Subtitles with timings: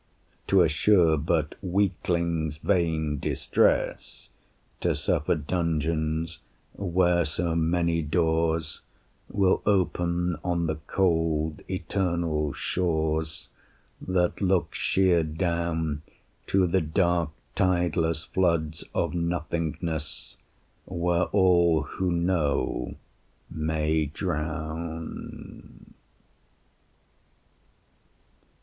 [0.47, 4.29] 'Twere sure but weaklings' vain distress
[4.79, 6.39] To suffer dungeons
[6.73, 8.81] where so many doors
[9.29, 13.49] Will open on the cold eternal shores
[14.01, 16.01] That look sheer down
[16.47, 20.35] To the dark tideless floods of Nothingness
[20.85, 22.95] Where all who know
[23.51, 25.93] may drown.